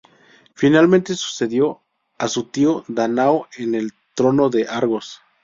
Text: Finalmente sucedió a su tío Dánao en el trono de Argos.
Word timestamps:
Finalmente 0.55 1.13
sucedió 1.13 1.81
a 2.17 2.27
su 2.27 2.45
tío 2.45 2.83
Dánao 2.87 3.47
en 3.59 3.75
el 3.75 3.93
trono 4.15 4.49
de 4.49 4.65
Argos. 4.67 5.19